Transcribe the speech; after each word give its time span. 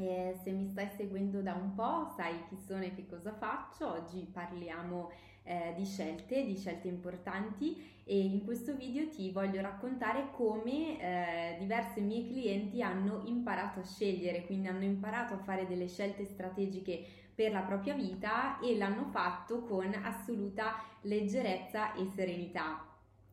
Eh, 0.00 0.34
se 0.42 0.50
mi 0.50 0.66
stai 0.66 0.88
seguendo 0.96 1.42
da 1.42 1.52
un 1.52 1.74
po' 1.74 2.10
sai 2.16 2.44
chi 2.48 2.56
sono 2.56 2.82
e 2.84 2.94
che 2.94 3.06
cosa 3.06 3.34
faccio. 3.34 3.86
Oggi 3.86 4.26
parliamo 4.32 5.10
eh, 5.42 5.74
di 5.76 5.84
scelte, 5.84 6.42
di 6.46 6.56
scelte 6.56 6.88
importanti 6.88 8.00
e 8.04 8.18
in 8.18 8.42
questo 8.42 8.74
video 8.74 9.08
ti 9.08 9.30
voglio 9.30 9.60
raccontare 9.60 10.30
come 10.32 10.98
eh, 10.98 11.56
diverse 11.58 12.00
mie 12.00 12.26
clienti 12.26 12.82
hanno 12.82 13.24
imparato 13.26 13.80
a 13.80 13.84
scegliere, 13.84 14.46
quindi 14.46 14.68
hanno 14.68 14.84
imparato 14.84 15.34
a 15.34 15.38
fare 15.38 15.66
delle 15.66 15.86
scelte 15.86 16.24
strategiche 16.24 17.04
per 17.34 17.52
la 17.52 17.60
propria 17.60 17.92
vita 17.92 18.58
e 18.60 18.78
l'hanno 18.78 19.04
fatto 19.04 19.60
con 19.64 19.92
assoluta 20.02 20.82
leggerezza 21.02 21.92
e 21.92 22.06
serenità. 22.06 22.86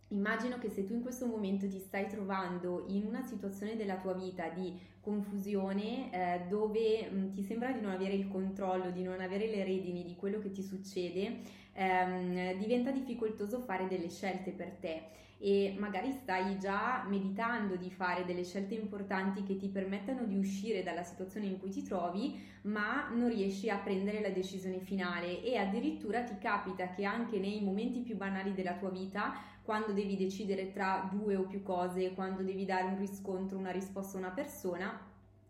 Immagino 0.09 0.57
che 0.57 0.69
se 0.69 0.85
tu 0.85 0.93
in 0.93 1.01
questo 1.01 1.25
momento 1.25 1.67
ti 1.67 1.79
stai 1.79 2.07
trovando 2.07 2.85
in 2.87 3.05
una 3.05 3.21
situazione 3.21 3.75
della 3.75 3.97
tua 3.97 4.13
vita 4.13 4.47
di 4.47 4.77
confusione 5.07 6.11
eh, 6.11 6.41
dove 6.49 7.09
mh, 7.09 7.31
ti 7.31 7.41
sembra 7.41 7.71
di 7.71 7.79
non 7.79 7.91
avere 7.91 8.13
il 8.13 8.27
controllo, 8.27 8.91
di 8.91 9.03
non 9.03 9.21
avere 9.21 9.47
le 9.47 9.63
redini 9.63 10.03
di 10.03 10.15
quello 10.17 10.39
che 10.39 10.51
ti 10.51 10.61
succede, 10.61 11.37
ehm, 11.71 12.57
diventa 12.57 12.91
difficoltoso 12.91 13.59
fare 13.59 13.87
delle 13.87 14.09
scelte 14.09 14.51
per 14.51 14.71
te. 14.81 15.15
E 15.39 15.75
magari 15.77 16.11
stai 16.11 16.57
già 16.57 17.05
meditando 17.07 17.75
di 17.75 17.91
fare 17.91 18.25
delle 18.25 18.43
scelte 18.43 18.73
importanti 18.73 19.43
che 19.43 19.55
ti 19.55 19.67
permettano 19.69 20.25
di 20.25 20.35
uscire 20.35 20.81
dalla 20.81 21.03
situazione 21.03 21.45
in 21.45 21.59
cui 21.59 21.69
ti 21.69 21.83
trovi, 21.83 22.41
ma 22.63 23.07
non 23.13 23.29
riesci 23.29 23.69
a 23.69 23.77
prendere 23.77 24.19
la 24.19 24.29
decisione 24.29 24.79
finale. 24.79 25.43
E 25.43 25.55
addirittura 25.57 26.23
ti 26.23 26.37
capita 26.39 26.89
che 26.89 27.05
anche 27.05 27.37
nei 27.39 27.61
momenti 27.61 27.99
più 27.99 28.17
banali 28.17 28.53
della 28.53 28.73
tua 28.73 28.89
vita, 28.89 29.35
quando 29.61 29.91
devi 29.91 30.15
decidere 30.15 30.71
tra 30.71 31.09
due 31.11 31.35
o 31.35 31.43
più 31.43 31.61
cose, 31.61 32.13
quando 32.13 32.41
devi 32.41 32.65
dare 32.65 32.85
un 32.85 32.97
riscontro, 32.97 33.57
una 33.57 33.69
risposta 33.69 34.17
a 34.17 34.21
una 34.21 34.31
persona, 34.31 34.96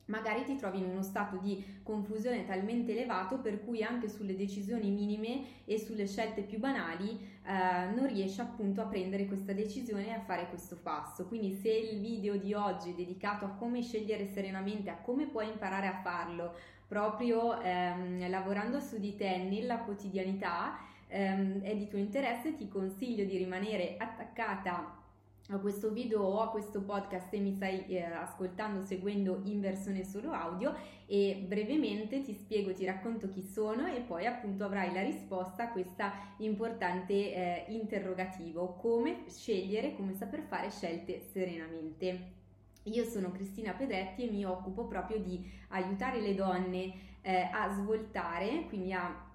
magari 0.07 0.43
ti 0.43 0.55
trovi 0.55 0.79
in 0.79 0.85
uno 0.85 1.01
stato 1.01 1.37
di 1.37 1.63
confusione 1.83 2.45
talmente 2.45 2.91
elevato 2.91 3.39
per 3.39 3.63
cui 3.63 3.83
anche 3.83 4.09
sulle 4.09 4.35
decisioni 4.35 4.89
minime 4.89 5.63
e 5.65 5.79
sulle 5.79 6.07
scelte 6.07 6.41
più 6.41 6.59
banali 6.59 7.17
eh, 7.43 7.89
non 7.93 8.07
riesci 8.07 8.41
appunto 8.41 8.81
a 8.81 8.85
prendere 8.85 9.25
questa 9.25 9.53
decisione 9.53 10.07
e 10.07 10.11
a 10.11 10.21
fare 10.21 10.49
questo 10.49 10.77
passo. 10.81 11.25
Quindi 11.27 11.53
se 11.53 11.69
il 11.69 11.99
video 11.99 12.37
di 12.37 12.53
oggi 12.53 12.91
è 12.91 12.93
dedicato 12.93 13.45
a 13.45 13.49
come 13.49 13.81
scegliere 13.81 14.27
serenamente, 14.27 14.89
a 14.89 14.97
come 14.97 15.27
puoi 15.27 15.47
imparare 15.47 15.87
a 15.87 16.01
farlo 16.01 16.53
proprio 16.87 17.59
ehm, 17.61 18.29
lavorando 18.29 18.79
su 18.79 18.97
di 18.97 19.15
te 19.15 19.37
nella 19.37 19.79
quotidianità, 19.79 20.79
ehm, 21.07 21.61
è 21.61 21.75
di 21.75 21.87
tuo 21.87 21.97
interesse, 21.97 22.55
ti 22.55 22.67
consiglio 22.67 23.25
di 23.25 23.37
rimanere 23.37 23.95
attaccata 23.97 25.05
a 25.49 25.57
questo 25.59 25.91
video 25.91 26.21
o 26.21 26.41
a 26.41 26.49
questo 26.49 26.81
podcast 26.81 27.29
se 27.29 27.37
mi 27.37 27.53
stai 27.53 27.85
eh, 27.87 28.03
ascoltando 28.03 28.83
seguendo 28.83 29.41
in 29.45 29.61
versione 29.61 30.03
solo 30.03 30.31
audio 30.31 30.75
e 31.05 31.45
brevemente 31.47 32.21
ti 32.21 32.33
spiego, 32.33 32.73
ti 32.73 32.85
racconto 32.85 33.29
chi 33.29 33.41
sono 33.41 33.87
e 33.87 34.01
poi 34.01 34.25
appunto 34.25 34.65
avrai 34.65 34.93
la 34.93 35.01
risposta 35.01 35.63
a 35.63 35.71
questa 35.71 36.11
importante 36.39 37.13
eh, 37.13 37.65
interrogativo 37.69 38.73
come 38.73 39.23
scegliere, 39.27 39.95
come 39.95 40.13
saper 40.13 40.41
fare 40.41 40.69
scelte 40.69 41.21
serenamente. 41.21 42.35
Io 42.83 43.03
sono 43.05 43.31
Cristina 43.31 43.73
Pedretti 43.73 44.27
e 44.27 44.31
mi 44.31 44.45
occupo 44.45 44.85
proprio 44.85 45.19
di 45.19 45.49
aiutare 45.69 46.19
le 46.19 46.35
donne 46.35 46.93
eh, 47.21 47.49
a 47.51 47.69
svoltare, 47.73 48.65
quindi 48.67 48.91
a 48.93 49.26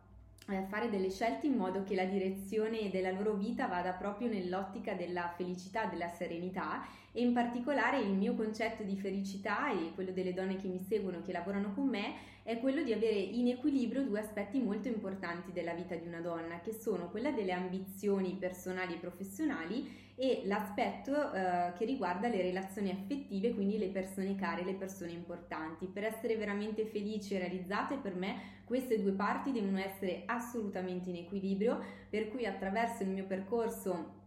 fare 0.69 0.91
delle 0.91 1.11
scelte 1.11 1.47
in 1.47 1.57
modo 1.57 1.83
che 1.85 1.95
la 1.95 2.05
direzione 2.05 2.91
della 2.91 3.11
loro 3.11 3.35
vita 3.35 3.67
vada 3.67 3.93
proprio 3.93 4.29
nell'ottica 4.29 4.95
della 4.95 5.33
felicità, 5.37 5.87
della 5.87 6.09
serenità 6.09 6.87
e 7.13 7.23
in 7.23 7.33
particolare 7.33 8.01
il 8.01 8.13
mio 8.13 8.35
concetto 8.35 8.83
di 8.83 8.97
felicità 8.97 9.71
e 9.71 9.93
quello 9.95 10.13
delle 10.13 10.35
donne 10.35 10.57
che 10.57 10.69
mi 10.69 10.81
seguono, 10.81 11.23
che 11.23 11.33
lavorano 11.33 11.73
con 11.75 11.89
me, 11.89 12.15
è 12.43 12.59
quello 12.59 12.83
di 12.83 12.93
avere 12.93 13.19
in 13.19 13.49
equilibrio 13.49 14.03
due 14.03 14.21
aspetti 14.21 14.61
molto 14.61 14.89
importanti 14.89 15.53
della 15.53 15.75
vita 15.75 15.95
di 15.95 16.07
una 16.07 16.21
donna, 16.21 16.61
che 16.61 16.73
sono 16.73 17.09
quella 17.09 17.31
delle 17.31 17.53
ambizioni 17.53 18.37
personali 18.39 18.95
e 18.95 18.99
professionali 18.99 20.01
e 20.17 20.43
l'aspetto 20.45 21.33
eh, 21.33 21.73
che 21.77 21.85
riguarda 21.85 22.29
le 22.29 22.43
relazioni 22.43 22.91
affettive, 22.91 23.55
quindi 23.55 23.79
le 23.79 23.89
persone 23.89 24.35
care, 24.35 24.65
le 24.65 24.75
persone 24.75 25.13
importanti. 25.13 25.87
Per 25.87 26.05
essere 26.05 26.37
veramente 26.37 26.85
felici 26.85 27.35
e 27.35 27.39
realizzate, 27.39 27.97
per 27.97 28.15
me 28.15 28.61
queste 28.65 29.01
due 29.01 29.13
parti 29.13 29.53
devono 29.53 29.79
essere 29.79 30.23
assolutamente 30.27 31.11
in 31.11 31.17
equilibrio, 31.17 31.81
per 32.11 32.29
cui 32.29 32.45
attraverso 32.45 33.05
il 33.05 33.11
mio 33.11 33.25
percorso 33.25 34.21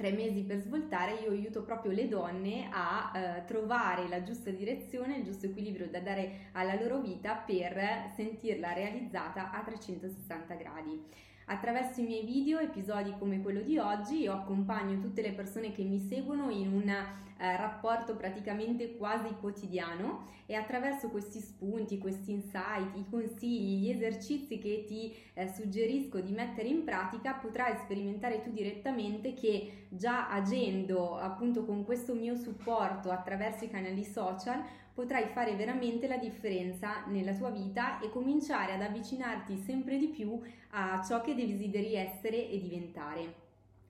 tre 0.00 0.12
mesi 0.12 0.44
per 0.44 0.62
svoltare, 0.62 1.20
io 1.22 1.30
aiuto 1.30 1.62
proprio 1.62 1.92
le 1.92 2.08
donne 2.08 2.70
a 2.72 3.12
eh, 3.14 3.44
trovare 3.44 4.08
la 4.08 4.22
giusta 4.22 4.48
direzione, 4.48 5.18
il 5.18 5.24
giusto 5.24 5.44
equilibrio 5.44 5.90
da 5.90 6.00
dare 6.00 6.48
alla 6.52 6.74
loro 6.74 7.00
vita 7.00 7.34
per 7.34 8.10
sentirla 8.16 8.72
realizzata 8.72 9.50
a 9.50 9.62
360 9.62 10.54
gradi. 10.54 11.04
Attraverso 11.50 12.00
i 12.00 12.04
miei 12.04 12.24
video, 12.24 12.60
episodi 12.60 13.12
come 13.18 13.42
quello 13.42 13.62
di 13.62 13.76
oggi, 13.76 14.20
io 14.20 14.32
accompagno 14.34 15.00
tutte 15.00 15.20
le 15.20 15.32
persone 15.32 15.72
che 15.72 15.82
mi 15.82 15.98
seguono 15.98 16.48
in 16.48 16.72
un 16.72 16.88
eh, 16.88 17.56
rapporto 17.56 18.14
praticamente 18.14 18.96
quasi 18.96 19.34
quotidiano 19.40 20.28
e 20.46 20.54
attraverso 20.54 21.08
questi 21.08 21.40
spunti, 21.40 21.98
questi 21.98 22.30
insight, 22.30 22.96
i 22.96 23.04
consigli, 23.10 23.80
gli 23.80 23.90
esercizi 23.90 24.58
che 24.58 24.84
ti 24.86 25.12
eh, 25.34 25.48
suggerisco 25.48 26.20
di 26.20 26.30
mettere 26.30 26.68
in 26.68 26.84
pratica, 26.84 27.32
potrai 27.32 27.74
sperimentare 27.82 28.42
tu 28.42 28.52
direttamente 28.52 29.34
che 29.34 29.86
già 29.88 30.30
agendo 30.30 31.16
appunto 31.16 31.64
con 31.64 31.84
questo 31.84 32.14
mio 32.14 32.36
supporto 32.36 33.10
attraverso 33.10 33.64
i 33.64 33.70
canali 33.70 34.04
social 34.04 34.62
potrai 34.94 35.26
fare 35.28 35.54
veramente 35.54 36.06
la 36.06 36.16
differenza 36.16 37.04
nella 37.06 37.34
tua 37.34 37.50
vita 37.50 38.00
e 38.00 38.10
cominciare 38.10 38.72
ad 38.72 38.82
avvicinarti 38.82 39.56
sempre 39.56 39.98
di 39.98 40.08
più 40.08 40.40
a 40.70 41.02
ciò 41.02 41.20
che 41.20 41.34
desideri 41.34 41.94
essere 41.94 42.48
e 42.48 42.60
diventare. 42.60 43.34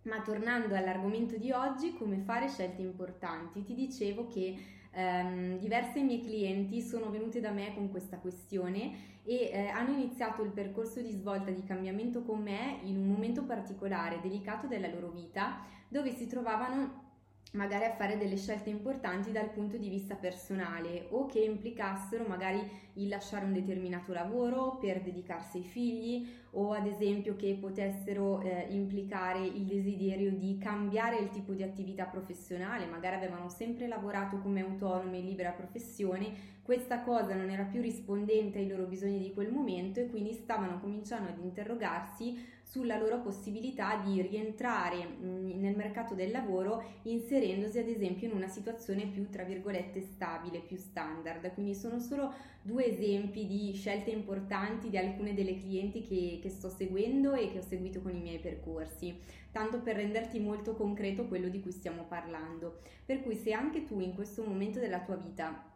Ma 0.03 0.21
tornando 0.23 0.75
all'argomento 0.75 1.37
di 1.37 1.51
oggi, 1.51 1.95
come 1.95 2.19
fare 2.19 2.49
scelte 2.49 2.81
importanti, 2.81 3.63
ti 3.63 3.75
dicevo 3.75 4.27
che 4.27 4.57
ehm, 4.93 5.59
diverse 5.59 6.01
mie 6.01 6.21
clienti 6.21 6.81
sono 6.81 7.11
venute 7.11 7.41
da 7.41 7.51
me 7.51 7.75
con 7.75 7.91
questa 7.91 8.19
questione 8.19 9.19
e 9.25 9.51
eh, 9.53 9.69
hanno 9.69 9.93
iniziato 9.93 10.43
il 10.43 10.51
percorso 10.51 11.01
di 11.03 11.11
svolta 11.11 11.51
di 11.51 11.63
cambiamento 11.65 12.23
con 12.23 12.41
me 12.43 12.79
in 12.85 12.97
un 12.97 13.07
momento 13.07 13.45
particolare, 13.45 14.21
delicato 14.23 14.67
della 14.67 14.89
loro 14.89 15.11
vita, 15.11 15.67
dove 15.89 16.15
si 16.15 16.27
trovavano 16.27 17.09
magari 17.53 17.85
a 17.85 17.95
fare 17.95 18.17
delle 18.17 18.37
scelte 18.37 18.71
importanti 18.71 19.33
dal 19.33 19.51
punto 19.51 19.77
di 19.77 19.89
vista 19.89 20.15
personale 20.15 21.07
o 21.11 21.27
che 21.27 21.41
implicassero 21.41 22.25
magari 22.25 22.61
il 22.95 23.09
lasciare 23.09 23.45
un 23.45 23.53
determinato 23.53 24.13
lavoro 24.13 24.77
per 24.77 25.01
dedicarsi 25.01 25.59
ai 25.59 25.65
figli 25.65 26.29
o 26.53 26.73
ad 26.73 26.87
esempio 26.87 27.35
che 27.37 27.57
potessero 27.61 28.41
eh, 28.41 28.67
implicare 28.71 29.45
il 29.45 29.65
desiderio 29.65 30.31
di 30.31 30.59
cambiare 30.59 31.19
il 31.19 31.31
tipo 31.31 31.53
di 31.53 31.63
attività 31.63 32.05
professionale, 32.05 32.87
magari 32.87 33.17
avevano 33.17 33.49
sempre 33.49 33.89
lavorato 33.89 34.39
come 34.39 34.61
autonomi 34.61 35.19
in 35.19 35.27
libera 35.27 35.51
professione, 35.51 36.59
questa 36.63 37.01
cosa 37.01 37.35
non 37.35 37.51
era 37.51 37.65
più 37.65 37.81
rispondente 37.81 38.59
ai 38.59 38.69
loro 38.69 38.85
bisogni 38.85 39.19
di 39.19 39.33
quel 39.33 39.51
momento 39.51 39.99
e 39.99 40.09
quindi 40.09 40.33
stavano 40.33 40.79
cominciando 40.79 41.31
ad 41.31 41.39
interrogarsi 41.39 42.59
sulla 42.71 42.97
loro 42.97 43.19
possibilità 43.19 43.97
di 43.97 44.23
rientrare 44.23 45.05
mm, 45.05 45.61
nel 45.61 45.75
mercato 45.75 46.15
del 46.15 46.31
lavoro 46.31 46.85
inserendosi 47.03 47.81
ad 47.81 47.89
esempio 47.89 48.29
in 48.29 48.37
una 48.37 48.47
situazione 48.47 49.09
più 49.09 49.29
tra 49.29 49.43
virgolette 49.43 50.01
stabile, 50.01 50.61
più 50.61 50.77
standard. 50.77 51.53
Quindi 51.53 51.75
sono 51.75 51.99
solo 51.99 52.33
due 52.63 52.87
esempi 52.87 53.47
di 53.47 53.73
scelte 53.73 54.11
importanti 54.11 54.89
di 54.89 54.97
alcune 54.97 55.35
delle 55.35 55.59
clienti 55.59 56.03
che, 56.03 56.39
che 56.41 56.49
sto 56.49 56.69
seguendo 56.69 57.35
e 57.35 57.51
che 57.51 57.59
ho 57.59 57.63
seguito 57.63 58.01
con 58.03 58.15
i 58.15 58.21
miei 58.21 58.39
percorsi, 58.39 59.19
tanto 59.51 59.81
per 59.81 59.97
renderti 59.97 60.39
molto 60.39 60.77
concreto 60.77 61.27
quello 61.27 61.49
di 61.49 61.61
cui 61.61 61.73
stiamo 61.73 62.05
parlando. 62.05 62.83
Per 63.05 63.21
cui 63.23 63.35
se 63.35 63.53
anche 63.53 63.85
tu 63.85 63.99
in 63.99 64.15
questo 64.15 64.45
momento 64.45 64.79
della 64.79 65.01
tua 65.01 65.17
vita 65.17 65.70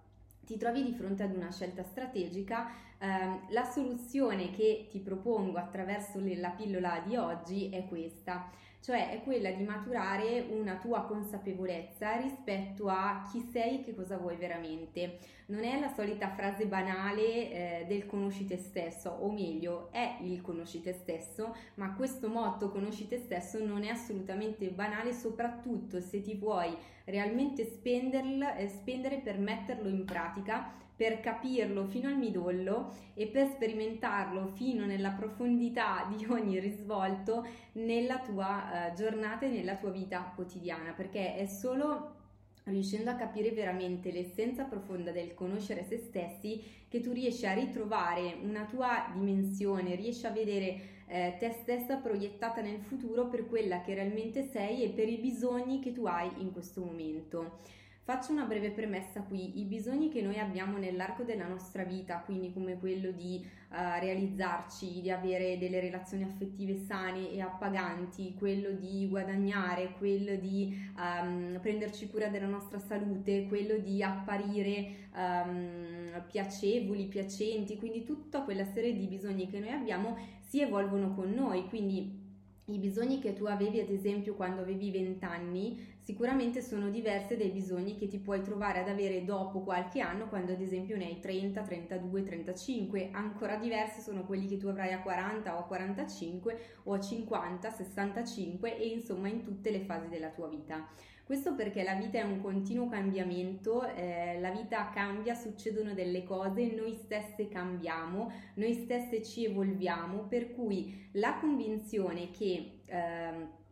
ti 0.44 0.56
trovi 0.56 0.82
di 0.82 0.92
fronte 0.92 1.22
ad 1.22 1.34
una 1.34 1.50
scelta 1.50 1.82
strategica, 1.82 2.70
ehm, 2.98 3.46
la 3.50 3.64
soluzione 3.64 4.50
che 4.50 4.88
ti 4.90 5.00
propongo 5.00 5.58
attraverso 5.58 6.20
la 6.36 6.50
pillola 6.50 7.02
di 7.06 7.16
oggi 7.16 7.70
è 7.70 7.86
questa, 7.86 8.50
cioè 8.84 9.12
è 9.12 9.22
quella 9.22 9.50
di 9.50 9.62
maturare 9.62 10.44
una 10.50 10.74
tua 10.76 11.04
consapevolezza 11.04 12.16
rispetto 12.16 12.88
a 12.88 13.26
chi 13.32 13.40
sei 13.40 13.80
e 13.80 13.82
che 13.82 13.94
cosa 13.94 14.18
vuoi 14.18 14.36
veramente. 14.36 15.20
Non 15.46 15.64
è 15.64 15.80
la 15.80 15.88
solita 15.88 16.28
frase 16.28 16.66
banale 16.66 17.22
eh, 17.22 17.84
del 17.88 18.04
conosci 18.04 18.44
te 18.44 18.58
stesso, 18.58 19.08
o 19.08 19.32
meglio, 19.32 19.88
è 19.90 20.18
il 20.20 20.42
conosci 20.42 20.82
te 20.82 20.92
stesso, 20.92 21.56
ma 21.76 21.94
questo 21.94 22.28
motto 22.28 22.68
conosci 22.68 23.08
te 23.08 23.16
stesso 23.16 23.64
non 23.64 23.84
è 23.84 23.88
assolutamente 23.88 24.68
banale, 24.68 25.14
soprattutto 25.14 26.02
se 26.02 26.20
ti 26.20 26.34
vuoi 26.34 26.76
realmente 27.04 27.62
eh, 27.62 28.68
spendere 28.68 29.16
per 29.16 29.38
metterlo 29.38 29.88
in 29.88 30.04
pratica 30.04 30.83
per 30.96 31.20
capirlo 31.20 31.86
fino 31.86 32.08
al 32.08 32.16
midollo 32.16 32.92
e 33.14 33.26
per 33.26 33.48
sperimentarlo 33.48 34.46
fino 34.46 34.86
nella 34.86 35.10
profondità 35.10 36.06
di 36.14 36.24
ogni 36.26 36.58
risvolto 36.58 37.46
nella 37.72 38.20
tua 38.20 38.90
eh, 38.90 38.94
giornata 38.94 39.46
e 39.46 39.50
nella 39.50 39.76
tua 39.76 39.90
vita 39.90 40.32
quotidiana, 40.34 40.92
perché 40.92 41.36
è 41.36 41.46
solo 41.46 42.22
riuscendo 42.64 43.10
a 43.10 43.14
capire 43.14 43.50
veramente 43.50 44.10
l'essenza 44.10 44.64
profonda 44.64 45.10
del 45.10 45.34
conoscere 45.34 45.84
se 45.84 45.98
stessi 45.98 46.62
che 46.88 47.00
tu 47.00 47.12
riesci 47.12 47.46
a 47.46 47.52
ritrovare 47.52 48.36
una 48.42 48.64
tua 48.64 49.10
dimensione, 49.12 49.94
riesci 49.96 50.24
a 50.26 50.30
vedere 50.30 50.92
eh, 51.06 51.36
te 51.38 51.50
stessa 51.50 51.96
proiettata 51.96 52.62
nel 52.62 52.80
futuro 52.80 53.28
per 53.28 53.46
quella 53.46 53.82
che 53.82 53.94
realmente 53.94 54.48
sei 54.48 54.84
e 54.84 54.88
per 54.90 55.08
i 55.08 55.18
bisogni 55.18 55.80
che 55.80 55.92
tu 55.92 56.06
hai 56.06 56.30
in 56.38 56.52
questo 56.52 56.80
momento. 56.82 57.58
Faccio 58.06 58.32
una 58.32 58.44
breve 58.44 58.70
premessa 58.70 59.22
qui, 59.22 59.60
i 59.60 59.64
bisogni 59.64 60.10
che 60.10 60.20
noi 60.20 60.38
abbiamo 60.38 60.76
nell'arco 60.76 61.22
della 61.22 61.46
nostra 61.46 61.84
vita, 61.84 62.18
quindi 62.18 62.52
come 62.52 62.78
quello 62.78 63.10
di 63.12 63.42
uh, 63.70 63.98
realizzarci, 63.98 65.00
di 65.00 65.10
avere 65.10 65.56
delle 65.56 65.80
relazioni 65.80 66.22
affettive 66.22 66.76
sane 66.76 67.30
e 67.30 67.40
appaganti, 67.40 68.34
quello 68.34 68.72
di 68.72 69.08
guadagnare, 69.08 69.94
quello 69.96 70.34
di 70.34 70.78
um, 70.98 71.58
prenderci 71.62 72.10
cura 72.10 72.28
della 72.28 72.46
nostra 72.46 72.78
salute, 72.78 73.46
quello 73.48 73.78
di 73.78 74.02
apparire 74.02 75.08
um, 75.14 76.22
piacevoli, 76.30 77.06
piacenti, 77.06 77.78
quindi 77.78 78.04
tutta 78.04 78.42
quella 78.42 78.66
serie 78.66 78.94
di 78.94 79.06
bisogni 79.06 79.48
che 79.48 79.58
noi 79.58 79.70
abbiamo 79.70 80.18
si 80.46 80.60
evolvono 80.60 81.14
con 81.14 81.32
noi, 81.32 81.66
quindi 81.70 82.20
i 82.66 82.78
bisogni 82.78 83.18
che 83.18 83.34
tu 83.34 83.44
avevi 83.44 83.80
ad 83.80 83.90
esempio 83.90 84.34
quando 84.34 84.62
avevi 84.62 84.90
20 84.90 85.24
anni 85.24 85.93
sicuramente 86.04 86.60
sono 86.60 86.90
diversi 86.90 87.34
dai 87.34 87.48
bisogni 87.48 87.96
che 87.96 88.08
ti 88.08 88.18
puoi 88.18 88.42
trovare 88.42 88.80
ad 88.80 88.88
avere 88.88 89.24
dopo 89.24 89.60
qualche 89.62 90.00
anno 90.00 90.28
quando 90.28 90.52
ad 90.52 90.60
esempio 90.60 90.98
ne 90.98 91.06
hai 91.06 91.18
30, 91.18 91.62
32, 91.62 92.22
35 92.22 93.08
ancora 93.10 93.56
diversi 93.56 94.02
sono 94.02 94.24
quelli 94.24 94.46
che 94.46 94.58
tu 94.58 94.66
avrai 94.66 94.92
a 94.92 95.00
40 95.00 95.56
o 95.56 95.60
a 95.60 95.64
45 95.64 96.58
o 96.84 96.92
a 96.92 97.00
50, 97.00 97.70
65 97.70 98.76
e 98.76 98.86
insomma 98.88 99.28
in 99.28 99.42
tutte 99.42 99.70
le 99.70 99.80
fasi 99.80 100.08
della 100.08 100.28
tua 100.28 100.46
vita. 100.48 100.86
Questo 101.24 101.54
perché 101.54 101.82
la 101.82 101.94
vita 101.94 102.18
è 102.18 102.22
un 102.22 102.42
continuo 102.42 102.86
cambiamento, 102.86 103.86
eh, 103.86 104.38
la 104.40 104.50
vita 104.50 104.90
cambia, 104.90 105.34
succedono 105.34 105.94
delle 105.94 106.22
cose, 106.22 106.66
noi 106.66 106.92
stesse 106.92 107.48
cambiamo, 107.48 108.30
noi 108.56 108.74
stesse 108.74 109.22
ci 109.22 109.46
evolviamo, 109.46 110.26
per 110.28 110.52
cui 110.52 111.08
la 111.12 111.38
convinzione 111.40 112.30
che... 112.30 112.80
Eh, 112.84 113.62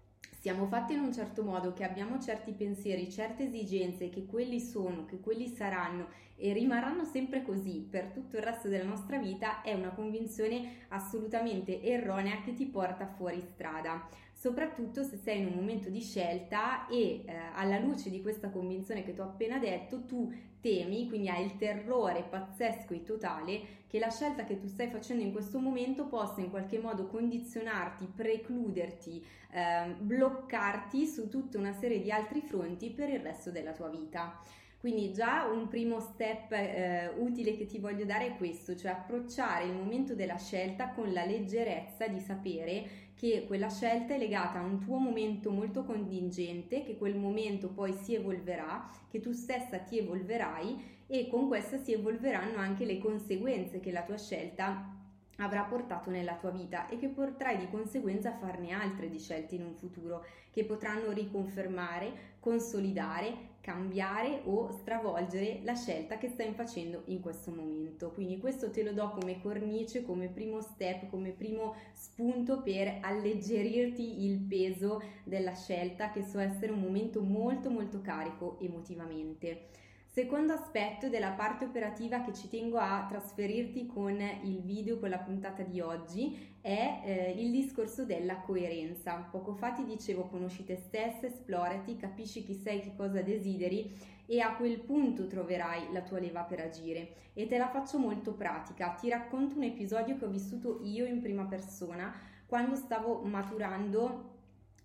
siamo 0.43 0.67
fatti 0.67 0.94
in 0.94 0.99
un 0.99 1.12
certo 1.12 1.44
modo, 1.44 1.73
che 1.73 1.85
abbiamo 1.85 2.19
certi 2.19 2.50
pensieri, 2.50 3.09
certe 3.09 3.44
esigenze, 3.44 4.09
che 4.09 4.27
quelli 4.27 4.59
sono, 4.59 5.05
che 5.05 5.21
quelli 5.21 5.47
saranno 5.47 6.09
e 6.35 6.53
rimarranno 6.53 7.05
sempre 7.05 7.44
così 7.44 7.87
per 7.89 8.06
tutto 8.06 8.39
il 8.39 8.43
resto 8.43 8.67
della 8.67 8.83
nostra 8.83 9.19
vita, 9.19 9.62
è 9.62 9.73
una 9.73 9.91
convinzione 9.91 10.79
assolutamente 10.89 11.81
erronea 11.81 12.41
che 12.41 12.55
ti 12.55 12.67
porta 12.67 13.06
fuori 13.06 13.41
strada 13.53 14.09
soprattutto 14.43 15.05
se 15.05 15.19
sei 15.19 15.39
in 15.39 15.47
un 15.47 15.53
momento 15.53 15.89
di 15.89 16.00
scelta 16.00 16.89
e 16.89 17.23
eh, 17.25 17.33
alla 17.55 17.79
luce 17.79 18.11
di 18.11 18.21
questa 18.21 18.50
convinzione 18.50 19.05
che 19.05 19.15
ti 19.15 19.21
ho 19.21 19.25
appena 19.25 19.61
detto, 19.61 20.05
tu 20.05 20.33
temi, 20.61 21.06
quindi 21.06 21.29
hai 21.29 21.44
il 21.44 21.56
terrore 21.56 22.25
pazzesco 22.29 22.93
e 22.93 23.05
totale 23.05 23.61
che 23.87 24.00
la 24.00 24.11
scelta 24.11 24.43
che 24.43 24.59
tu 24.59 24.67
stai 24.67 24.89
facendo 24.89 25.23
in 25.23 25.31
questo 25.31 25.61
momento 25.61 26.09
possa 26.09 26.41
in 26.41 26.50
qualche 26.50 26.81
modo 26.81 27.06
condizionarti, 27.06 28.11
precluderti, 28.12 29.25
eh, 29.53 29.94
bloccarti 29.97 31.06
su 31.06 31.29
tutta 31.29 31.59
una 31.59 31.73
serie 31.73 32.03
di 32.03 32.11
altri 32.11 32.41
fronti 32.41 32.91
per 32.91 33.11
il 33.11 33.21
resto 33.21 33.53
della 33.53 33.73
tua 33.73 33.91
vita. 33.91 34.41
Quindi 34.82 35.12
già 35.12 35.44
un 35.44 35.69
primo 35.69 36.00
step 36.00 36.50
eh, 36.50 37.12
utile 37.17 37.56
che 37.56 37.67
ti 37.67 37.79
voglio 37.79 38.05
dare 38.05 38.26
è 38.26 38.37
questo, 38.37 38.75
cioè 38.75 38.90
approcciare 38.90 39.67
il 39.67 39.75
momento 39.75 40.17
della 40.17 40.38
scelta 40.38 40.88
con 40.88 41.12
la 41.12 41.25
leggerezza 41.25 42.08
di 42.08 42.19
sapere 42.19 43.11
che 43.14 43.44
quella 43.46 43.70
scelta 43.70 44.14
è 44.14 44.19
legata 44.19 44.58
a 44.58 44.64
un 44.64 44.81
tuo 44.81 44.99
momento 44.99 45.52
molto 45.52 45.84
contingente, 45.84 46.82
che 46.82 46.96
quel 46.96 47.14
momento 47.14 47.69
poi 47.69 47.93
si 47.93 48.17
evolverà, 48.17 48.84
che 49.08 49.20
tu 49.20 49.31
stessa 49.31 49.79
ti 49.79 49.99
evolverai 49.99 51.05
e 51.06 51.29
con 51.29 51.46
questa 51.46 51.76
si 51.76 51.93
evolveranno 51.93 52.58
anche 52.58 52.84
le 52.84 52.99
conseguenze 52.99 53.79
che 53.79 53.93
la 53.93 54.02
tua 54.02 54.19
scelta 54.19 55.00
avrà 55.37 55.62
portato 55.62 56.11
nella 56.11 56.37
tua 56.37 56.50
vita 56.50 56.88
e 56.88 56.96
che 56.96 57.08
potrai 57.08 57.58
di 57.58 57.69
conseguenza 57.69 58.37
farne 58.37 58.73
altre 58.73 59.08
di 59.08 59.19
scelte 59.19 59.55
in 59.55 59.64
un 59.64 59.75
futuro 59.75 60.25
che 60.50 60.64
potranno 60.64 61.11
riconfermare, 61.12 62.37
consolidare, 62.38 63.50
cambiare 63.61 64.43
o 64.44 64.70
stravolgere 64.73 65.61
la 65.62 65.75
scelta 65.75 66.19
che 66.19 66.29
stai 66.29 66.52
facendo 66.52 67.02
in 67.06 67.20
questo 67.20 67.50
momento. 67.50 68.11
Quindi 68.11 68.38
questo 68.38 68.70
te 68.70 68.82
lo 68.82 68.93
do 68.93 69.11
come 69.11 69.40
cornice, 69.40 70.02
come 70.02 70.29
primo 70.29 70.61
step, 70.61 71.08
come 71.08 71.31
primo 71.31 71.75
spunto 71.93 72.61
per 72.61 72.99
alleggerirti 73.00 74.25
il 74.25 74.40
peso 74.40 75.01
della 75.24 75.55
scelta 75.55 76.10
che 76.10 76.24
so 76.24 76.39
essere 76.39 76.72
un 76.72 76.81
momento 76.81 77.22
molto 77.22 77.70
molto 77.70 78.01
carico 78.01 78.58
emotivamente. 78.60 79.69
Secondo 80.15 80.53
aspetto 80.53 81.09
della 81.09 81.31
parte 81.31 81.65
operativa 81.65 82.21
che 82.21 82.35
ci 82.35 82.51
tengo 82.51 82.77
a 82.77 83.07
trasferirti 83.09 83.87
con 83.87 84.21
il 84.43 84.61
video, 84.61 84.99
con 84.99 85.09
la 85.09 85.17
puntata 85.17 85.63
di 85.63 85.81
oggi, 85.81 86.55
è 86.61 87.01
eh, 87.03 87.35
il 87.39 87.51
discorso 87.51 88.05
della 88.05 88.37
coerenza. 88.41 89.27
Poco 89.31 89.55
fa 89.55 89.73
ti 89.73 89.87
dicevo 89.87 90.27
conosci 90.27 90.65
te 90.65 90.77
stessa, 90.77 91.25
esplorati, 91.25 91.97
capisci 91.97 92.45
chi 92.45 92.53
sei, 92.53 92.81
che 92.81 92.95
cosa 92.95 93.23
desideri 93.23 93.91
e 94.27 94.41
a 94.41 94.55
quel 94.55 94.81
punto 94.81 95.27
troverai 95.27 95.91
la 95.95 96.03
tua 96.03 96.19
leva 96.19 96.43
per 96.43 96.61
agire. 96.61 97.15
E 97.33 97.47
te 97.47 97.57
la 97.57 97.71
faccio 97.71 97.99
molto 97.99 98.35
pratica. 98.35 98.91
Ti 98.91 99.09
racconto 99.09 99.57
un 99.57 99.63
episodio 99.63 100.19
che 100.19 100.27
ho 100.27 100.29
vissuto 100.29 100.81
io 100.83 101.07
in 101.07 101.23
prima 101.23 101.47
persona 101.47 102.13
quando 102.45 102.77
stavo 102.77 103.23
maturando 103.23 104.31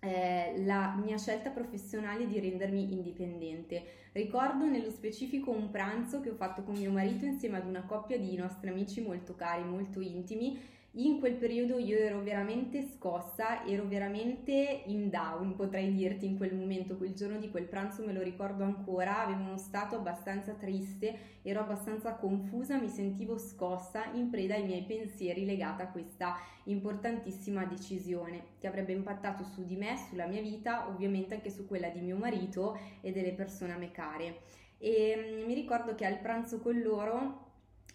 eh, 0.00 0.54
la 0.64 0.94
mia 1.02 1.18
scelta 1.18 1.50
professionale 1.50 2.26
di 2.26 2.38
rendermi 2.38 2.92
indipendente. 2.92 4.08
Ricordo 4.12 4.64
nello 4.66 4.90
specifico 4.90 5.50
un 5.50 5.70
pranzo 5.70 6.20
che 6.20 6.30
ho 6.30 6.34
fatto 6.34 6.62
con 6.62 6.76
mio 6.76 6.90
marito 6.90 7.24
insieme 7.24 7.58
ad 7.58 7.66
una 7.66 7.82
coppia 7.82 8.18
di 8.18 8.34
nostri 8.36 8.68
amici 8.68 9.00
molto 9.00 9.34
cari, 9.34 9.64
molto 9.64 10.00
intimi 10.00 10.76
in 10.92 11.20
quel 11.20 11.34
periodo 11.34 11.78
io 11.78 11.98
ero 11.98 12.22
veramente 12.22 12.82
scossa, 12.82 13.64
ero 13.66 13.86
veramente 13.86 14.82
in 14.86 15.10
down, 15.10 15.54
potrei 15.54 15.92
dirti 15.92 16.24
in 16.24 16.38
quel 16.38 16.54
momento, 16.54 16.96
quel 16.96 17.12
giorno 17.12 17.38
di 17.38 17.50
quel 17.50 17.66
pranzo 17.66 18.04
me 18.04 18.14
lo 18.14 18.22
ricordo 18.22 18.64
ancora, 18.64 19.24
avevo 19.24 19.42
uno 19.42 19.58
stato 19.58 19.96
abbastanza 19.96 20.54
triste, 20.54 21.40
ero 21.42 21.60
abbastanza 21.60 22.14
confusa, 22.14 22.78
mi 22.78 22.88
sentivo 22.88 23.36
scossa, 23.36 24.06
in 24.14 24.30
preda 24.30 24.54
ai 24.54 24.64
miei 24.64 24.82
pensieri 24.82 25.44
legata 25.44 25.84
a 25.84 25.90
questa 25.90 26.36
importantissima 26.64 27.64
decisione 27.64 28.56
che 28.58 28.66
avrebbe 28.66 28.92
impattato 28.92 29.44
su 29.44 29.64
di 29.64 29.76
me, 29.76 29.96
sulla 30.08 30.26
mia 30.26 30.40
vita, 30.40 30.88
ovviamente 30.88 31.34
anche 31.34 31.50
su 31.50 31.66
quella 31.66 31.90
di 31.90 32.00
mio 32.00 32.16
marito 32.16 32.78
e 33.02 33.12
delle 33.12 33.34
persone 33.34 33.72
a 33.72 33.78
me 33.78 33.90
care. 33.90 34.40
E 34.78 35.42
mm, 35.42 35.46
mi 35.46 35.54
ricordo 35.54 35.94
che 35.94 36.06
al 36.06 36.18
pranzo 36.18 36.60
con 36.60 36.80
loro 36.80 37.46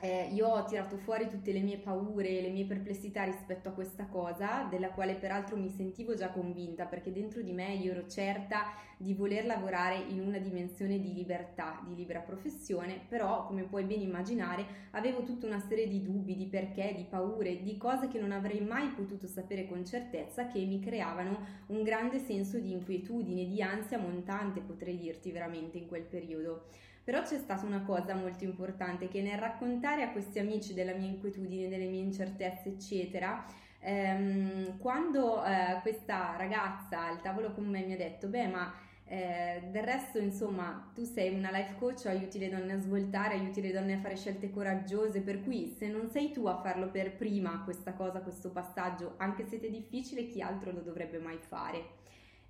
eh, 0.04 0.28
io 0.34 0.50
ho 0.50 0.66
tirato 0.66 0.98
fuori 0.98 1.30
tutte 1.30 1.54
le 1.54 1.62
mie 1.62 1.78
paure, 1.78 2.42
le 2.42 2.50
mie 2.50 2.66
perplessità 2.66 3.24
rispetto 3.24 3.70
a 3.70 3.72
questa 3.72 4.08
cosa, 4.08 4.68
della 4.70 4.90
quale 4.90 5.16
peraltro 5.16 5.56
mi 5.56 5.70
sentivo 5.70 6.14
già 6.14 6.30
convinta, 6.30 6.84
perché 6.84 7.14
dentro 7.14 7.42
di 7.42 7.54
me 7.54 7.74
io 7.76 7.92
ero 7.92 8.06
certa 8.08 8.74
di 8.98 9.14
voler 9.14 9.46
lavorare 9.46 9.96
in 10.10 10.20
una 10.20 10.40
dimensione 10.40 11.00
di 11.00 11.14
libertà, 11.14 11.82
di 11.88 11.96
libera 11.96 12.20
professione, 12.20 13.00
però 13.08 13.46
come 13.46 13.64
puoi 13.64 13.86
ben 13.86 14.02
immaginare 14.02 14.66
avevo 14.92 15.24
tutta 15.24 15.48
una 15.48 15.62
serie 15.62 15.88
di 15.88 16.04
dubbi, 16.04 16.36
di 16.36 16.48
perché, 16.48 16.94
di 16.94 17.06
paure, 17.10 17.62
di 17.62 17.78
cose 17.78 18.10
che 18.10 18.20
non 18.20 18.34
avrei 18.34 18.60
mai 18.60 18.90
potuto 18.90 19.26
sapere 19.26 19.66
con 19.66 19.86
certezza 19.86 20.48
che 20.48 20.60
mi 20.66 20.82
creavano 20.82 21.40
un 21.68 21.82
grande 21.82 22.20
senso 22.20 22.60
di 22.60 22.74
inquietudine, 22.74 23.46
di 23.46 23.62
ansia 23.62 24.00
montante, 24.00 24.60
potrei 24.60 24.98
dirti 24.98 25.32
veramente 25.32 25.78
in 25.78 25.88
quel 25.88 26.04
periodo. 26.04 26.66
Però 27.04 27.22
c'è 27.22 27.38
stata 27.38 27.66
una 27.66 27.82
cosa 27.82 28.16
molto 28.16 28.46
importante 28.46 29.10
che 29.10 29.22
nel 29.22 29.38
raccontare 29.38 30.04
a 30.04 30.12
questi 30.12 30.40
amici 30.40 30.74
della 30.74 30.94
mia 30.94 31.08
inquietudine, 31.08 31.68
delle 31.68 31.86
mie 31.88 32.02
incertezze, 32.02 32.70
eccetera, 32.70 33.46
ehm, 33.80 34.78
quando 34.78 35.44
eh, 35.44 35.80
questa 35.82 36.36
ragazza 36.38 37.06
al 37.06 37.22
tavolo 37.22 37.52
con 37.52 37.66
me 37.66 37.84
mi 37.84 37.94
ha 37.94 37.98
detto, 37.98 38.28
beh, 38.28 38.48
ma 38.48 38.74
eh, 39.06 39.64
del 39.70 39.84
resto, 39.84 40.18
insomma, 40.18 40.90
tu 40.96 41.04
sei 41.04 41.36
una 41.36 41.52
life 41.52 41.76
coach, 41.78 42.06
aiuti 42.06 42.40
le 42.40 42.50
donne 42.50 42.74
a 42.74 42.80
svoltare, 42.80 43.36
aiuti 43.36 43.62
le 43.62 43.72
donne 43.74 43.96
a 43.96 44.00
fare 44.00 44.16
scelte 44.16 44.50
coraggiose, 44.50 45.22
per 45.22 45.44
cui 45.44 45.76
se 45.78 45.88
non 45.90 46.10
sei 46.10 46.32
tu 46.32 46.46
a 46.46 46.62
farlo 46.62 46.90
per 46.90 47.16
prima 47.18 47.64
questa 47.66 47.94
cosa, 47.94 48.22
questo 48.22 48.50
passaggio, 48.52 49.16
anche 49.18 49.46
se 49.46 49.60
è 49.60 49.70
difficile, 49.70 50.28
chi 50.28 50.42
altro 50.42 50.72
lo 50.72 50.80
dovrebbe 50.82 51.20
mai 51.20 51.38
fare? 51.38 52.02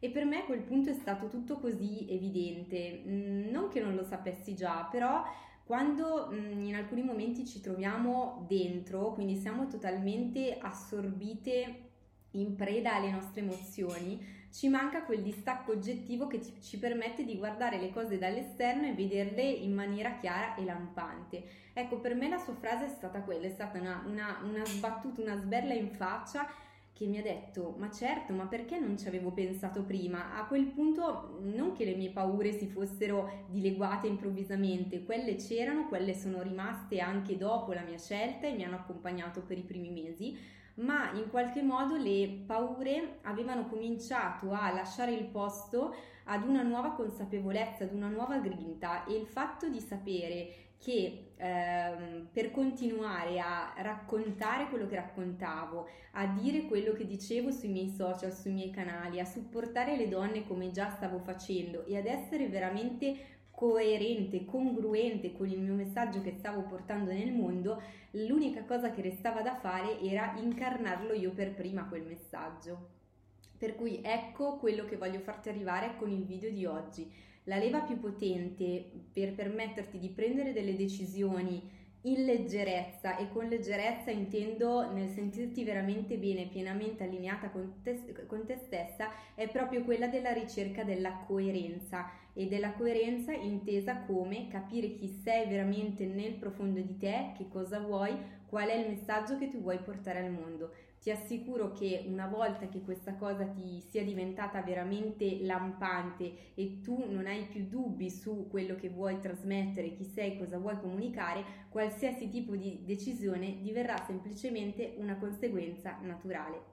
E 0.03 0.09
per 0.09 0.25
me 0.25 0.43
quel 0.43 0.59
punto 0.59 0.89
è 0.89 0.93
stato 0.93 1.29
tutto 1.29 1.59
così 1.59 2.05
evidente, 2.09 3.03
mm, 3.07 3.49
non 3.51 3.69
che 3.69 3.79
non 3.79 3.95
lo 3.95 4.03
sapessi 4.03 4.53
già, 4.53 4.85
però 4.91 5.23
quando 5.63 6.27
mm, 6.29 6.65
in 6.65 6.75
alcuni 6.75 7.03
momenti 7.03 7.45
ci 7.45 7.61
troviamo 7.61 8.43
dentro, 8.45 9.13
quindi 9.13 9.37
siamo 9.37 9.65
totalmente 9.67 10.57
assorbite 10.59 11.91
in 12.31 12.53
preda 12.57 12.95
alle 12.95 13.11
nostre 13.11 13.43
emozioni, 13.43 14.21
ci 14.51 14.67
manca 14.67 15.03
quel 15.03 15.21
distacco 15.21 15.71
oggettivo 15.71 16.27
che 16.27 16.41
ci, 16.59 16.77
permette 16.77 17.23
di 17.23 17.37
guardare 17.37 17.79
le 17.79 17.89
cose 17.89 18.17
dall'esterno 18.17 18.85
e 18.85 18.93
vederle 18.95 19.41
in 19.41 19.73
maniera 19.73 20.17
chiara 20.17 20.55
e 20.55 20.65
lampante. 20.65 21.43
Ecco, 21.71 22.01
per 22.01 22.13
me 22.13 22.27
la 22.27 22.39
sua 22.39 22.55
frase 22.55 22.87
è 22.87 22.89
stata 22.89 23.21
quella, 23.21 23.45
è 23.45 23.51
stata 23.51 23.79
una, 23.79 24.03
una, 24.05 24.41
una 24.43 24.65
sbattuta, 24.65 25.21
una 25.21 25.37
sberla 25.37 25.73
in 25.73 25.91
faccia 25.91 26.45
che 26.93 27.05
mi 27.07 27.17
ha 27.17 27.21
detto 27.21 27.75
ma 27.77 27.89
certo 27.89 28.33
ma 28.33 28.45
perché 28.45 28.79
non 28.79 28.97
ci 28.97 29.07
avevo 29.07 29.31
pensato 29.31 29.83
prima? 29.83 30.35
A 30.37 30.45
quel 30.45 30.67
punto 30.67 31.39
non 31.41 31.73
che 31.73 31.85
le 31.85 31.95
mie 31.95 32.11
paure 32.11 32.51
si 32.51 32.67
fossero 32.67 33.45
dileguate 33.49 34.07
improvvisamente 34.07 35.03
quelle 35.03 35.35
c'erano 35.35 35.87
quelle 35.87 36.13
sono 36.13 36.41
rimaste 36.41 36.99
anche 36.99 37.37
dopo 37.37 37.73
la 37.73 37.81
mia 37.81 37.97
scelta 37.97 38.47
e 38.47 38.53
mi 38.53 38.63
hanno 38.63 38.75
accompagnato 38.75 39.41
per 39.41 39.57
i 39.57 39.63
primi 39.63 39.89
mesi 39.89 40.37
ma 40.75 41.11
in 41.13 41.29
qualche 41.29 41.61
modo 41.61 41.95
le 41.95 42.43
paure 42.45 43.19
avevano 43.23 43.67
cominciato 43.67 44.51
a 44.51 44.71
lasciare 44.71 45.11
il 45.11 45.25
posto 45.25 45.93
ad 46.25 46.47
una 46.47 46.63
nuova 46.63 46.91
consapevolezza, 46.91 47.83
ad 47.83 47.93
una 47.93 48.07
nuova 48.07 48.37
grinta 48.39 49.03
e 49.05 49.15
il 49.15 49.27
fatto 49.27 49.67
di 49.67 49.79
sapere 49.79 50.63
che 50.83 51.31
ehm, 51.37 52.27
per 52.33 52.51
continuare 52.51 53.39
a 53.39 53.73
raccontare 53.77 54.67
quello 54.67 54.85
che 54.85 54.95
raccontavo, 54.95 55.87
a 56.11 56.27
dire 56.27 56.65
quello 56.65 56.91
che 56.91 57.05
dicevo 57.05 57.51
sui 57.51 57.69
miei 57.69 57.89
social, 57.89 58.33
sui 58.33 58.51
miei 58.51 58.69
canali, 58.69 59.21
a 59.21 59.25
supportare 59.25 59.95
le 59.95 60.09
donne 60.09 60.45
come 60.45 60.71
già 60.71 60.89
stavo 60.89 61.19
facendo 61.19 61.85
e 61.85 61.97
ad 61.97 62.05
essere 62.05 62.49
veramente 62.49 63.32
coerente, 63.55 64.45
congruente 64.45 65.31
con 65.31 65.47
il 65.47 65.59
mio 65.59 65.73
messaggio 65.73 66.21
che 66.21 66.33
stavo 66.37 66.63
portando 66.63 67.11
nel 67.11 67.31
mondo, 67.31 67.81
l'unica 68.11 68.63
cosa 68.63 68.89
che 68.91 69.01
restava 69.01 69.41
da 69.41 69.55
fare 69.55 69.99
era 70.01 70.33
incarnarlo 70.37 71.13
io 71.13 71.31
per 71.31 71.53
prima 71.53 71.85
quel 71.85 72.03
messaggio. 72.03 72.89
Per 73.57 73.75
cui 73.75 74.01
ecco 74.03 74.57
quello 74.57 74.85
che 74.85 74.97
voglio 74.97 75.19
farti 75.19 75.49
arrivare 75.49 75.95
con 75.97 76.11
il 76.11 76.25
video 76.25 76.49
di 76.49 76.65
oggi 76.65 77.09
la 77.45 77.57
leva 77.57 77.79
più 77.81 77.99
potente 77.99 78.89
per 79.11 79.33
permetterti 79.33 79.99
di 79.99 80.09
prendere 80.09 80.53
delle 80.53 80.75
decisioni 80.75 81.81
in 82.05 82.25
leggerezza 82.25 83.17
e 83.17 83.29
con 83.29 83.47
leggerezza 83.47 84.11
intendo 84.11 84.91
nel 84.91 85.09
sentirti 85.09 85.63
veramente 85.63 86.17
bene, 86.17 86.47
pienamente 86.47 87.03
allineata 87.03 87.49
con 87.49 87.81
te, 87.81 88.25
con 88.27 88.45
te, 88.45 88.57
stessa, 88.57 89.09
è 89.35 89.47
proprio 89.47 89.83
quella 89.83 90.07
della 90.07 90.33
ricerca 90.33 90.83
della 90.83 91.23
coerenza 91.25 92.09
e 92.33 92.47
della 92.47 92.73
coerenza 92.73 93.31
intesa 93.31 94.01
come 94.01 94.47
capire 94.47 94.93
chi 94.93 95.07
sei 95.07 95.47
veramente 95.47 96.05
nel 96.05 96.33
profondo 96.33 96.79
di 96.79 96.97
te, 96.97 97.33
che 97.37 97.47
cosa 97.47 97.79
vuoi, 97.79 98.15
qual 98.47 98.67
è 98.67 98.75
il 98.75 98.89
messaggio 98.89 99.37
che 99.37 99.49
tu 99.49 99.61
vuoi 99.61 99.79
portare 99.79 100.19
al 100.19 100.31
mondo 100.31 100.71
ti 101.03 101.11
assicuro 101.11 101.73
che 101.73 102.05
una 102.07 102.27
volta 102.27 102.69
che 102.69 102.79
questa 102.79 103.15
cosa 103.15 103.43
ti 103.43 103.81
sia 103.89 104.05
diventata 104.05 104.61
veramente 104.61 105.39
lampante 105.41 106.53
e 106.53 106.79
tu 106.79 107.11
non 107.11 107.27
hai 107.27 107.43
più 107.47 107.65
dubbi 107.67 108.09
su 108.09 108.47
quello 108.49 108.75
che 108.75 108.87
vuoi 108.87 109.19
trasmettere, 109.19 109.91
chi 109.91 110.05
sei, 110.05 110.37
cosa 110.37 110.59
vuoi 110.59 110.79
comunicare, 110.79 111.43
qualsiasi 111.67 112.29
tipo 112.29 112.55
di 112.55 112.83
decisione 112.85 113.59
diverrà 113.59 114.01
semplicemente 114.05 114.93
una 114.97 115.17
conseguenza 115.17 115.97
naturale. 116.03 116.72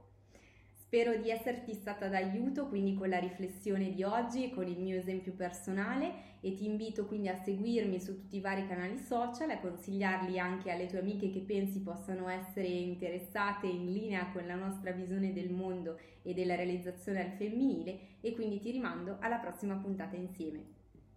Spero 0.90 1.16
di 1.16 1.30
esserti 1.30 1.73
stata 1.73 2.09
d'aiuto 2.09 2.66
quindi 2.66 2.94
con 2.94 3.09
la 3.09 3.20
riflessione 3.20 3.94
di 3.94 4.02
oggi 4.02 4.42
e 4.42 4.50
con 4.50 4.66
il 4.66 4.80
mio 4.80 4.97
esempio 4.97 5.32
personale 5.35 6.38
e 6.40 6.56
ti 6.56 6.66
invito 6.66 7.06
quindi 7.06 7.28
a 7.28 7.40
seguirmi 7.44 8.00
su 8.00 8.16
tutti 8.16 8.38
i 8.38 8.40
vari 8.40 8.66
canali 8.66 8.99
social, 8.99 9.50
a 9.50 9.61
consigliarli 9.61 10.37
anche 10.40 10.73
alle 10.73 10.88
tue 10.88 10.99
amiche 10.99 11.30
che 11.30 11.44
pensi 11.47 11.80
possano 11.80 12.28
essere 12.28 12.66
interessate 12.66 13.68
in 13.68 13.92
linea 13.92 14.32
con 14.32 14.44
la 14.44 14.56
nostra 14.56 14.90
visione 14.90 15.32
del 15.32 15.50
mondo 15.50 15.97
e 16.23 16.35
della 16.35 16.56
realizzazione 16.56 17.23
al 17.23 17.37
femminile 17.37 17.99
e 18.20 18.35
quindi 18.35 18.59
ti 18.59 18.73
rimando 18.73 19.18
alla 19.20 19.37
prossima 19.37 19.76
puntata 19.76 20.16
insieme. 20.16 20.64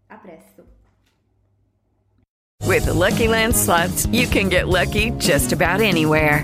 A 0.06 0.18
presto! 0.18 0.65
With 2.68 2.86
the 2.86 2.94
Lucky 2.94 3.27
Land 3.27 3.56
slots, 3.56 4.06
you 4.12 4.27
can 4.27 4.50
get 4.50 4.68
lucky 4.68 5.10
just 5.18 5.51
about 5.51 5.82
anywhere. 5.82 6.44